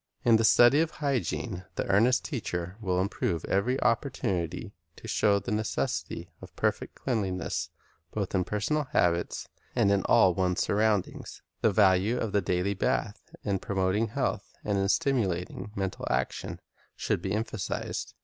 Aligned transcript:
In 0.25 0.37
the 0.37 0.43
study 0.43 0.81
of 0.81 0.89
hygiene 0.89 1.63
the 1.75 1.85
earnest 1.85 2.25
teacher 2.25 2.75
will 2.81 2.99
improve 2.99 3.45
every 3.45 3.79
opportunity 3.83 4.73
to 4.95 5.07
show 5.07 5.37
the 5.37 5.51
necessity 5.51 6.31
of 6.41 6.55
perfect 6.55 6.95
cleanliness 6.95 7.69
both 8.11 8.33
in 8.33 8.43
personal 8.43 8.85
habits 8.93 9.47
and 9.75 9.91
in 9.91 10.01
all 10.05 10.33
one's 10.33 10.61
surroundings. 10.63 11.43
The 11.61 11.69
value 11.71 12.17
of 12.17 12.31
the 12.31 12.41
daily 12.41 12.73
bath 12.73 13.21
in 13.43 13.59
promoting 13.59 14.07
health 14.07 14.55
and 14.65 14.75
in 14.79 14.89
stimulating 14.89 15.71
mental 15.75 16.07
action, 16.09 16.61
should 16.95 17.21
be 17.21 17.33
emphasized. 17.33 18.15